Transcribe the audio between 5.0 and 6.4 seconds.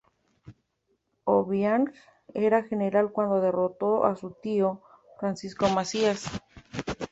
Francisco Macías.